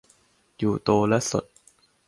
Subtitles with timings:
[0.57, 1.45] อยู่โตและสด